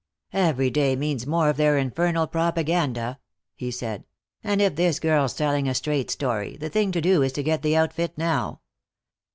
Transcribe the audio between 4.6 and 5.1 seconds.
this